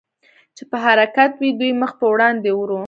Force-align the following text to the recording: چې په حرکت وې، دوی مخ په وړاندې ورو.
چې 0.55 0.63
په 0.69 0.77
حرکت 0.85 1.31
وې، 1.39 1.49
دوی 1.59 1.71
مخ 1.81 1.91
په 1.99 2.05
وړاندې 2.13 2.49
ورو. 2.53 2.79